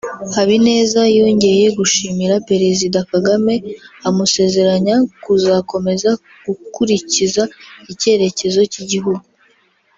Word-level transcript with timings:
Habineza 0.35 1.01
yongeye 1.17 1.65
gushimira 1.77 2.33
Perezida 2.49 2.99
Kagame 3.11 3.53
amusezeranya 4.07 4.95
kuzakomeza 5.23 6.09
gukurikiza 6.45 7.43
icyerekezo 7.91 8.61
cy’igihugu 8.71 9.23